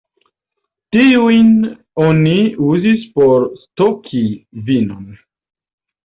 Tiujn 0.95 1.51
oni 2.05 2.37
uzis 2.69 3.03
por 3.17 3.45
stoki 3.65 4.23
vinon. 4.71 5.05